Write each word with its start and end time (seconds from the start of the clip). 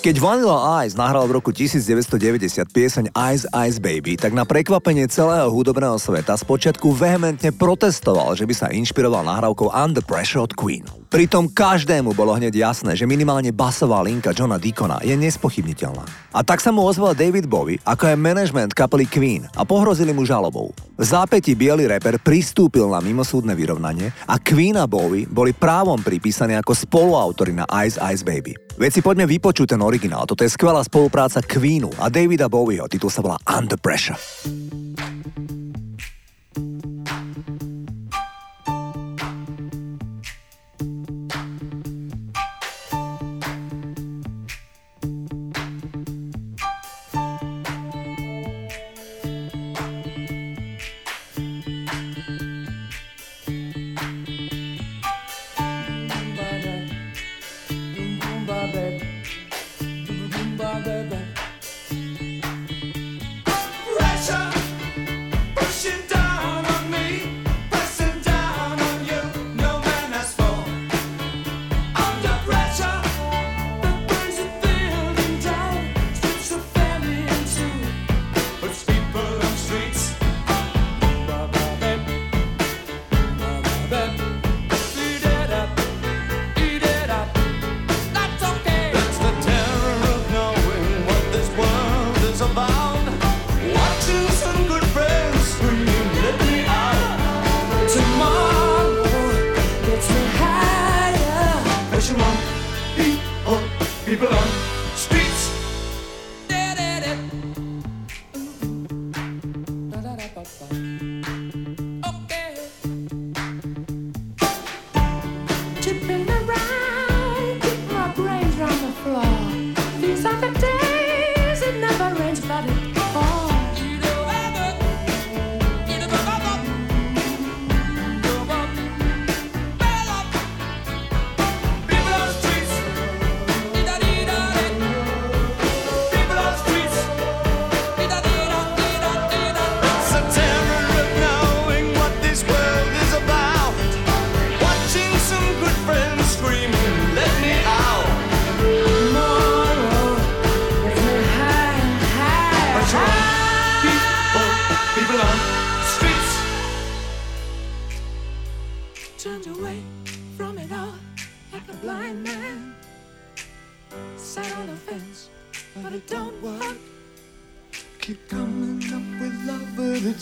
Keď 0.00 0.16
Vanilla 0.16 0.80
Ice 0.80 0.96
nahral 0.96 1.28
v 1.28 1.36
roku 1.36 1.52
1990 1.52 2.72
pieseň 2.72 3.12
Ice 3.36 3.44
Ice 3.44 3.76
Baby, 3.76 4.16
tak 4.16 4.32
na 4.32 4.48
prekvapenie 4.48 5.04
celého 5.12 5.52
hudobného 5.52 6.00
sveta 6.00 6.40
spočiatku 6.40 6.88
vehementne 6.96 7.52
protestoval, 7.52 8.32
že 8.32 8.48
by 8.48 8.54
sa 8.56 8.72
inšpiroval 8.72 9.28
nahrávkou 9.28 9.68
Under 9.68 10.00
Pressure 10.00 10.40
od 10.40 10.56
Queen. 10.56 10.88
Pritom 11.12 11.52
každému 11.52 12.16
bolo 12.16 12.32
hneď 12.32 12.72
jasné, 12.72 12.96
že 12.96 13.04
minimálne 13.04 13.52
basová 13.52 14.00
linka 14.00 14.32
Johna 14.32 14.56
Deacona 14.56 15.04
je 15.04 15.12
nespochybniteľná. 15.20 16.32
A 16.32 16.40
tak 16.40 16.64
sa 16.64 16.72
mu 16.72 16.80
ozval 16.80 17.12
David 17.12 17.44
Bowie, 17.44 17.76
ako 17.84 18.08
aj 18.08 18.16
management 18.16 18.72
kapely 18.72 19.04
Queen 19.04 19.44
a 19.52 19.68
pohrozili 19.68 20.16
mu 20.16 20.24
žalobou. 20.24 20.72
V 20.96 21.04
zápäti 21.04 21.52
biely 21.52 21.84
reper 21.84 22.16
pristúpil 22.16 22.88
na 22.88 23.04
mimosúdne 23.04 23.52
vyrovnanie 23.52 24.16
a 24.24 24.40
Queen 24.40 24.80
a 24.80 24.88
Bowie 24.88 25.28
boli 25.28 25.52
právom 25.52 26.00
pripísaní 26.00 26.56
ako 26.56 26.72
spoluautori 26.72 27.52
na 27.52 27.68
Ice 27.84 28.00
Ice 28.00 28.24
Baby. 28.24 28.69
Veď 28.80 28.96
si 28.96 29.04
poďme 29.04 29.28
vypočuť 29.28 29.76
ten 29.76 29.80
originál, 29.84 30.24
toto 30.24 30.40
je 30.40 30.48
skvelá 30.48 30.80
spolupráca 30.80 31.44
Queenu 31.44 31.92
a 32.00 32.08
Davida 32.08 32.48
Bowieho, 32.48 32.88
titul 32.88 33.12
sa 33.12 33.20
volá 33.20 33.36
Under 33.44 33.76
Pressure. 33.76 34.16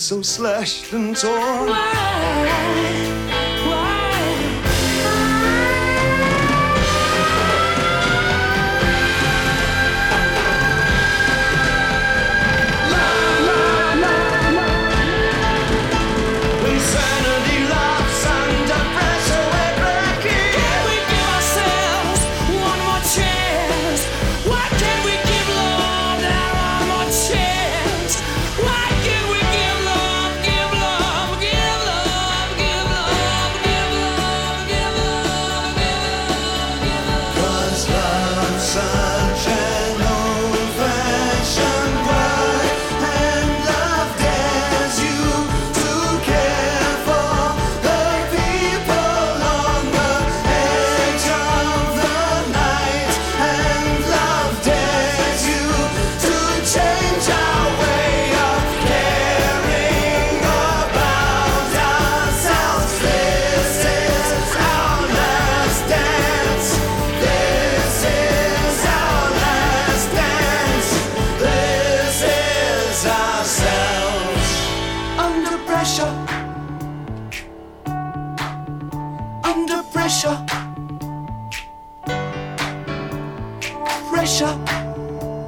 So 0.08 0.22
slashed 0.22 0.90
and 0.94 1.14
torn. 1.14 1.68
Why? 1.68 2.97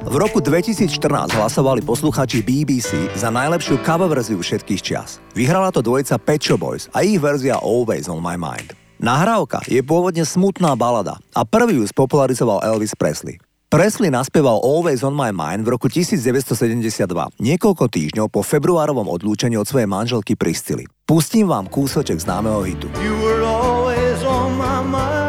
V 0.05 0.15
roku 0.19 0.37
2014 0.37 1.33
hlasovali 1.33 1.81
posluchači 1.81 2.45
BBC 2.45 3.09
za 3.17 3.33
najlepšiu 3.33 3.81
cover 3.81 4.11
verziu 4.11 4.37
všetkých 4.37 4.81
čias. 4.85 5.17
Vyhrala 5.33 5.73
to 5.73 5.81
dvojica 5.81 6.19
Pet 6.21 6.45
Boys 6.61 6.91
a 6.93 7.01
ich 7.01 7.17
verzia 7.17 7.57
Always 7.57 8.05
on 8.05 8.21
my 8.21 8.37
mind. 8.37 8.77
Nahrávka 9.01 9.65
je 9.65 9.81
pôvodne 9.81 10.21
smutná 10.21 10.77
balada 10.77 11.17
a 11.33 11.41
prvý 11.41 11.81
ju 11.81 11.85
spopularizoval 11.89 12.61
Elvis 12.61 12.93
Presley. 12.93 13.41
Presley 13.71 14.11
naspieval 14.11 14.59
Always 14.59 14.99
on 14.99 15.15
my 15.15 15.31
mind 15.31 15.63
v 15.63 15.79
roku 15.79 15.87
1972, 15.87 17.07
niekoľko 17.39 17.87
týždňov 17.87 18.27
po 18.27 18.43
februárovom 18.43 19.07
odlúčení 19.07 19.55
od 19.55 19.63
svojej 19.63 19.87
manželky 19.87 20.35
Priscily. 20.35 20.83
Pustím 21.07 21.47
vám 21.47 21.71
kúsoček 21.71 22.19
známeho 22.19 22.67
hitu. 22.67 22.91
You 22.99 23.15
were 23.23 23.39
always 23.47 24.19
on 24.27 24.59
my 24.59 24.83
mind. 24.83 25.23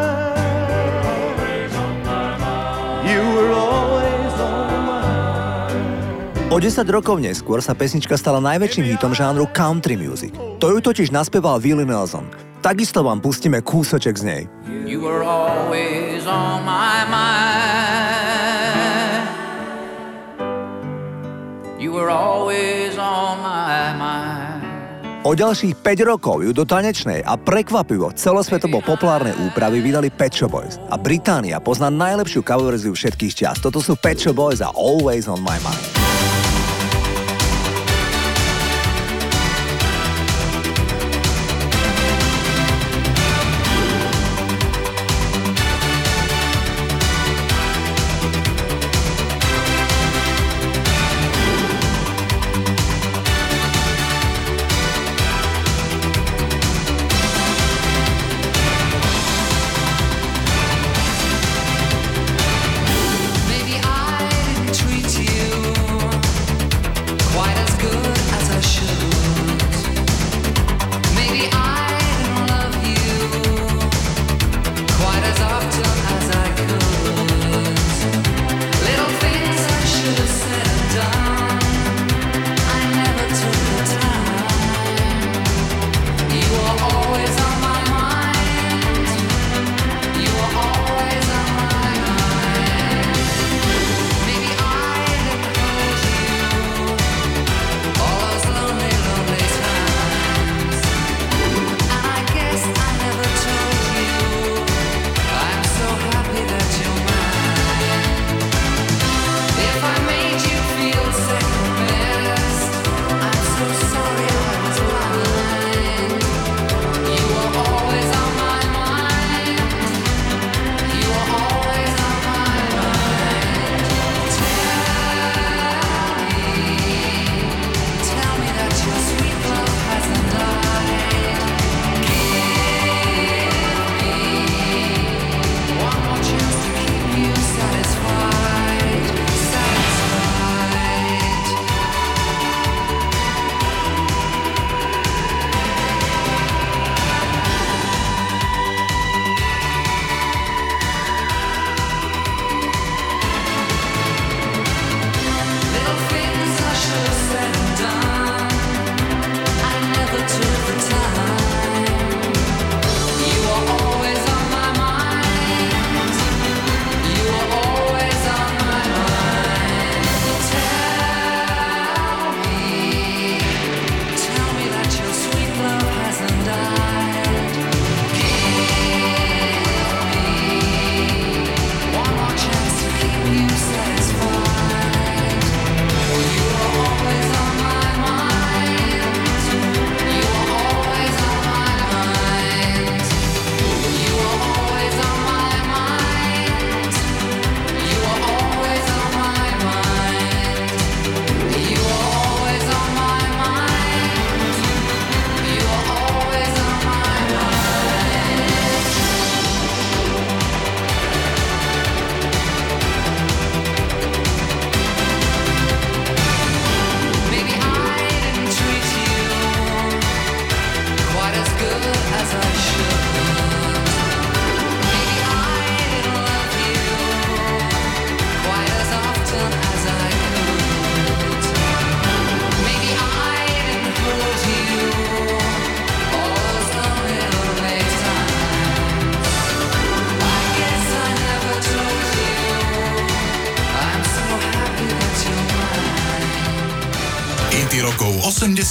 O 6.51 6.59
10 6.59 6.83
rokov 6.91 7.23
neskôr 7.23 7.63
sa 7.63 7.71
pesnička 7.73 8.19
stala 8.19 8.43
najväčším 8.43 8.91
hitom 8.91 9.15
žánru 9.15 9.47
country 9.55 9.95
music. 9.95 10.35
To 10.59 10.67
ju 10.69 10.83
totiž 10.83 11.15
naspieval 11.15 11.63
Willie 11.63 11.87
Nelson. 11.87 12.27
takisto 12.63 13.03
vám 13.03 13.19
pustíme 13.19 13.63
kúsoček 13.63 14.15
z 14.19 14.23
nej. 14.23 14.43
You 14.83 14.99
were 14.99 15.23
always 15.23 16.27
on 16.27 16.63
my 16.67 17.07
mind. 17.07 17.72
Were. 22.05 22.33
O 25.23 25.31
ďalších 25.31 25.79
5 25.79 26.03
rokov 26.03 26.43
ju 26.43 26.51
do 26.51 26.67
tanečnej 26.67 27.23
a 27.23 27.39
prekvapivo 27.39 28.11
celosvetovo 28.11 28.83
populárnej 28.83 29.31
úpravy 29.47 29.79
vydali 29.79 30.11
Pet 30.11 30.35
Shop 30.35 30.51
Boys. 30.51 30.75
A 30.91 30.99
Británia 30.99 31.63
pozná 31.63 31.87
najlepšiu 31.87 32.43
cover 32.43 32.75
verziu 32.75 32.91
všetkých 32.91 33.31
čas. 33.31 33.55
Toto 33.63 33.79
sú 33.79 33.95
Pet 33.95 34.19
Shop 34.19 34.35
Boys 34.35 34.59
a 34.59 34.75
Always 34.75 35.31
on 35.31 35.39
my 35.39 35.55
mind. 35.63 35.92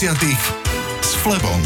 S 0.03 1.15
Flebom. 1.23 1.63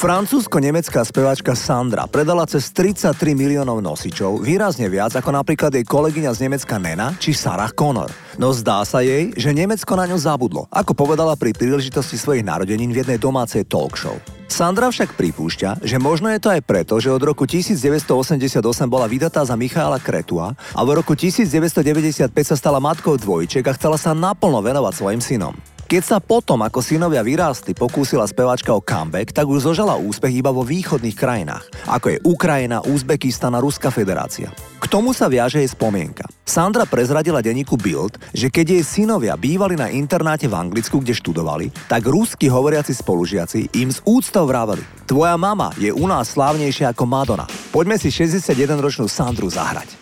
Francúzsko-nemecká 0.00 1.04
speváčka 1.04 1.52
Sandra 1.52 2.08
predala 2.08 2.48
cez 2.48 2.72
33 2.72 3.36
miliónov 3.36 3.84
nosičov, 3.84 4.40
výrazne 4.40 4.88
viac 4.88 5.12
ako 5.12 5.28
napríklad 5.28 5.76
jej 5.76 5.84
kolegyňa 5.84 6.32
z 6.32 6.48
Nemecka 6.48 6.80
Nena 6.80 7.12
či 7.20 7.36
Sarah 7.36 7.68
Connor. 7.76 8.08
No 8.40 8.56
zdá 8.56 8.80
sa 8.88 9.04
jej, 9.04 9.28
že 9.36 9.52
Nemecko 9.52 9.92
na 9.92 10.08
ňu 10.08 10.16
zabudlo, 10.16 10.64
ako 10.72 10.96
povedala 10.96 11.36
pri 11.36 11.52
príležitosti 11.52 12.16
svojich 12.16 12.48
narodenín 12.48 12.96
v 12.96 13.04
jednej 13.04 13.20
domácej 13.20 13.68
talk 13.68 13.92
show. 13.92 14.16
Sandra 14.48 14.88
však 14.88 15.12
pripúšťa, 15.12 15.84
že 15.84 16.00
možno 16.00 16.32
je 16.32 16.40
to 16.40 16.48
aj 16.48 16.64
preto, 16.64 16.96
že 16.96 17.12
od 17.12 17.20
roku 17.20 17.44
1988 17.44 18.56
bola 18.88 19.04
vydatá 19.04 19.44
za 19.44 19.52
Michaela 19.52 20.00
Kretua 20.00 20.56
a 20.56 20.80
v 20.80 20.96
roku 20.96 21.12
1995 21.12 22.32
sa 22.40 22.56
stala 22.56 22.80
matkou 22.80 23.20
dvojček 23.20 23.68
a 23.68 23.76
chcela 23.76 24.00
sa 24.00 24.16
naplno 24.16 24.64
venovať 24.64 24.92
svojim 24.96 25.20
synom. 25.20 25.52
Keď 25.92 26.08
sa 26.08 26.24
potom, 26.24 26.56
ako 26.64 26.80
synovia 26.80 27.20
vyrástli, 27.20 27.76
pokúsila 27.76 28.24
speváčka 28.24 28.72
o 28.72 28.80
comeback, 28.80 29.28
tak 29.28 29.44
už 29.44 29.68
zožala 29.68 30.00
úspech 30.00 30.40
iba 30.40 30.48
vo 30.48 30.64
východných 30.64 31.12
krajinách, 31.12 31.68
ako 31.84 32.16
je 32.16 32.18
Ukrajina, 32.24 32.80
Uzbekistan 32.80 33.52
a 33.52 33.60
Ruská 33.60 33.92
federácia. 33.92 34.48
K 34.80 34.88
tomu 34.88 35.12
sa 35.12 35.28
viaže 35.28 35.60
jej 35.60 35.68
spomienka. 35.68 36.24
Sandra 36.48 36.88
prezradila 36.88 37.44
denníku 37.44 37.76
Bild, 37.76 38.16
že 38.32 38.48
keď 38.48 38.80
jej 38.80 38.84
synovia 38.88 39.36
bývali 39.36 39.76
na 39.76 39.92
internáte 39.92 40.48
v 40.48 40.56
Anglicku, 40.56 40.96
kde 40.96 41.12
študovali, 41.12 41.68
tak 41.92 42.08
rusky 42.08 42.48
hovoriaci 42.48 42.96
spolužiaci 42.96 43.76
im 43.76 43.92
z 43.92 44.00
úctou 44.08 44.48
vrávali 44.48 44.80
Tvoja 45.04 45.36
mama 45.36 45.76
je 45.76 45.92
u 45.92 46.08
nás 46.08 46.32
slávnejšia 46.32 46.96
ako 46.96 47.04
Madonna. 47.04 47.44
Poďme 47.68 48.00
si 48.00 48.08
61-ročnú 48.08 49.12
Sandru 49.12 49.52
zahrať. 49.52 49.92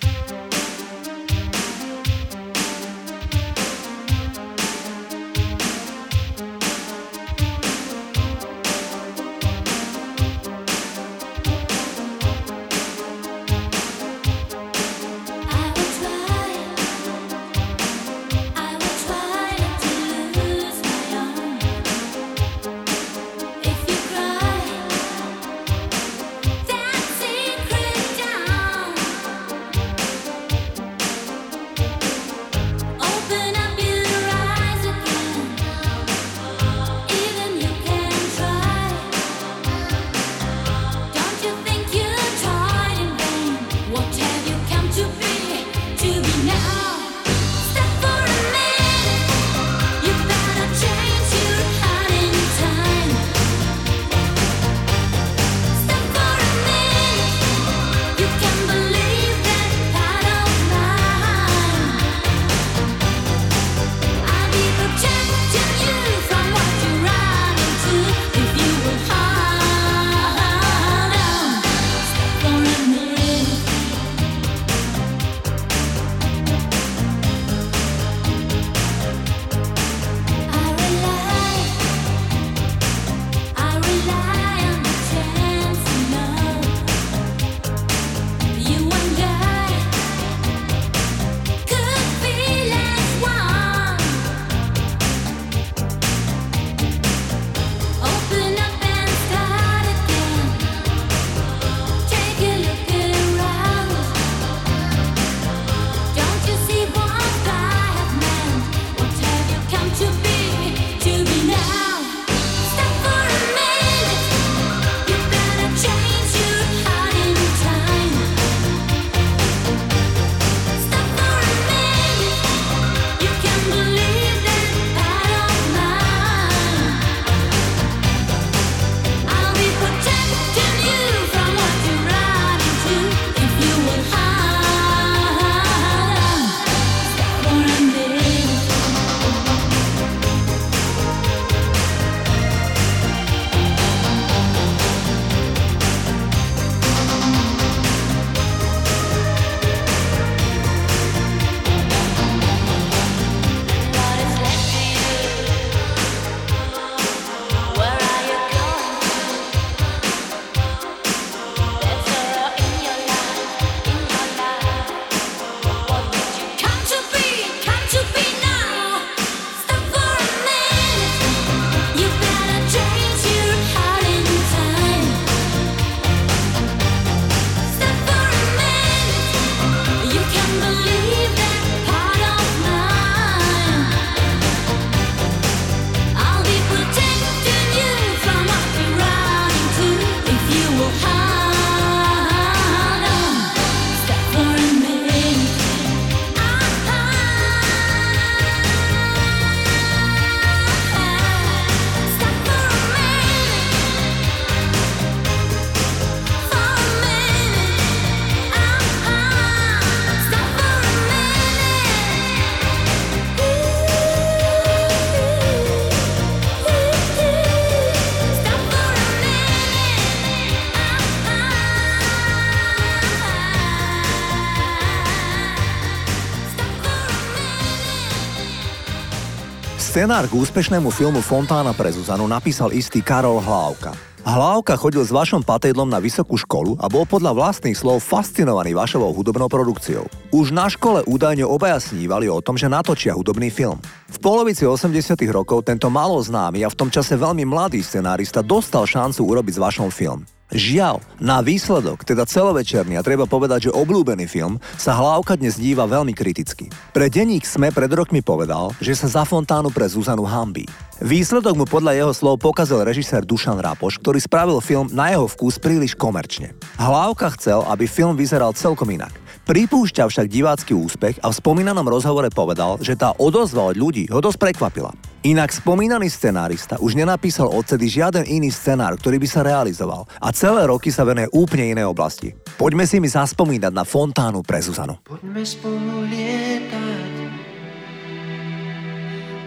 Scenár 230.01 230.33
k 230.33 230.33
úspešnému 230.33 230.89
filmu 230.97 231.21
Fontána 231.21 231.77
pre 231.77 231.93
Zuzanu 231.93 232.25
napísal 232.25 232.73
istý 232.73 233.05
Karol 233.05 233.37
Hlávka. 233.37 233.93
Hlávka 234.25 234.73
chodil 234.73 235.05
s 235.05 235.13
vašom 235.13 235.45
patejdlom 235.45 235.93
na 235.93 236.01
vysokú 236.01 236.41
školu 236.41 236.73
a 236.81 236.89
bol 236.89 237.05
podľa 237.05 237.37
vlastných 237.37 237.77
slov 237.77 238.01
fascinovaný 238.01 238.73
vašovou 238.73 239.13
hudobnou 239.13 239.53
produkciou. 239.53 240.09
Už 240.33 240.57
na 240.57 240.73
škole 240.73 241.05
údajne 241.05 241.45
obaja 241.45 241.77
snívali 241.77 242.33
o 242.33 242.41
tom, 242.41 242.57
že 242.57 242.73
natočia 242.73 243.13
hudobný 243.13 243.53
film. 243.53 243.77
V 244.09 244.17
polovici 244.25 244.65
80 244.65 245.21
rokov 245.29 245.69
tento 245.69 245.93
malo 245.93 246.17
známy 246.17 246.65
a 246.65 246.73
v 246.73 246.79
tom 246.81 246.89
čase 246.89 247.21
veľmi 247.21 247.45
mladý 247.45 247.85
scenárista 247.85 248.41
dostal 248.41 248.89
šancu 248.89 249.21
urobiť 249.21 249.53
s 249.53 249.61
vašom 249.61 249.93
film. 249.93 250.25
Žiaľ, 250.51 250.99
na 251.23 251.39
výsledok, 251.47 252.03
teda 252.03 252.27
celovečerný 252.27 252.99
a 252.99 253.07
treba 253.07 253.23
povedať, 253.23 253.71
že 253.71 253.77
obľúbený 253.77 254.27
film, 254.27 254.59
sa 254.75 254.99
Hlávka 254.99 255.39
dnes 255.39 255.55
díva 255.55 255.87
veľmi 255.87 256.11
kriticky. 256.11 256.67
Pre 256.91 257.07
denník 257.07 257.47
SME 257.47 257.71
pred 257.71 257.87
rokmi 257.87 258.19
povedal, 258.19 258.75
že 258.83 258.99
sa 258.99 259.07
za 259.07 259.23
Fontánu 259.23 259.71
pre 259.71 259.87
Zuzanu 259.87 260.27
hambí. 260.27 260.67
Výsledok 260.99 261.55
mu 261.55 261.71
podľa 261.71 261.95
jeho 261.95 262.11
slov 262.11 262.43
pokazil 262.43 262.83
režisér 262.83 263.23
Dušan 263.23 263.63
Rápoš, 263.63 264.03
ktorý 264.03 264.19
spravil 264.19 264.59
film 264.59 264.91
na 264.91 265.15
jeho 265.15 265.31
vkus 265.31 265.63
príliš 265.63 265.95
komerčne. 265.95 266.51
Hlávka 266.83 267.31
chcel, 267.39 267.63
aby 267.71 267.87
film 267.87 268.19
vyzeral 268.19 268.51
celkom 268.51 268.91
inak. 268.91 269.15
Pripúšťa 269.41 270.05
však 270.07 270.27
divácky 270.29 270.77
úspech 270.77 271.19
a 271.25 271.33
v 271.33 271.39
spomínanom 271.39 271.83
rozhovore 271.89 272.29
povedal, 272.29 272.77
že 272.79 272.95
tá 272.95 273.17
odozva 273.17 273.73
od 273.73 273.77
ľudí 273.81 274.07
ho 274.13 274.21
dosť 274.21 274.39
prekvapila. 274.39 274.93
Inak 275.21 275.53
spomínaný 275.53 276.09
scenárista 276.09 276.81
už 276.81 276.97
nenapísal 276.97 277.49
odtedy 277.49 277.89
žiaden 277.89 278.25
iný 278.29 278.49
scenár, 278.49 278.97
ktorý 278.97 279.21
by 279.21 279.29
sa 279.29 279.45
realizoval 279.45 280.09
a 280.21 280.29
celé 280.33 280.65
roky 280.65 280.89
sa 280.89 281.05
venuje 281.05 281.29
úplne 281.33 281.73
inej 281.73 281.89
oblasti. 281.89 282.33
Poďme 282.57 282.85
si 282.89 283.01
mi 283.01 283.09
zaspomínať 283.09 283.73
na 283.73 283.85
Fontánu 283.85 284.41
pre 284.45 284.61
Zuzanu. 284.65 284.97
Poďme 285.05 285.45
spolu 285.45 286.09
lietať. 286.09 287.13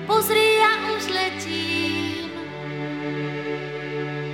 Pozri, 0.05 0.45
ja 0.61 0.73
už 0.93 1.03
letím. 1.09 2.29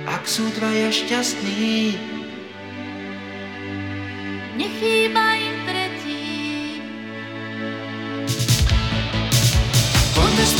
Ak 0.04 0.26
sú 0.28 0.44
dvaja 0.56 0.90
šťastní, 0.92 1.96
Nechýba 4.60 5.39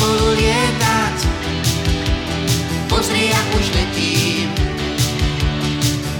spolu 0.00 0.33
lietať. 0.33 1.16
Pozri, 2.88 3.28
ja 3.28 3.40
už 3.52 3.66
letím. 3.76 4.49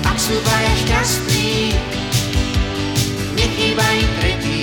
Ak 0.05 0.21
sú 0.21 0.37
dvaja 0.37 0.73
šťastní, 0.85 1.73
nechýba 3.41 3.85
im 3.97 4.11
tretí. 4.21 4.60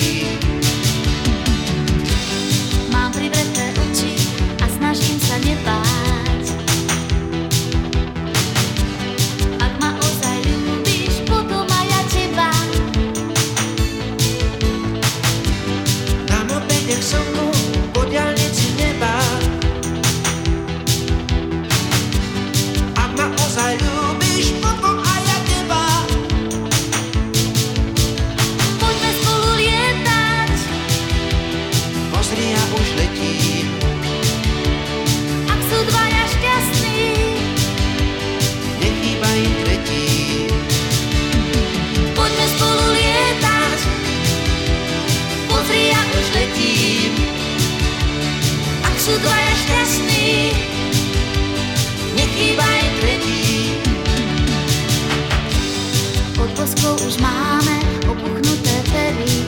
Už 57.06 57.22
máme 57.22 57.76
opuchnuté 58.10 58.74
pery. 58.90 59.46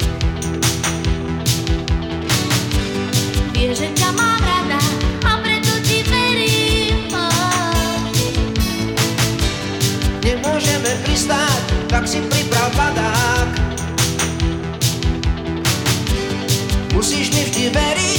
Vieš, 3.55 3.73
že 3.81 3.87
ťa 3.97 4.09
mám 4.13 4.41
rada 4.41 4.81
a 5.25 5.31
preto 5.41 5.73
ti 5.81 6.05
verím. 6.05 7.09
Oh. 7.09 8.05
Nemôžeme 10.21 10.91
pristáť, 11.07 11.61
tak 11.89 12.05
si 12.05 12.21
priprav 12.29 12.69
padák. 12.77 13.49
Musíš 16.93 17.31
mi 17.31 17.47
vždy 17.47 17.63
veriť, 17.71 18.18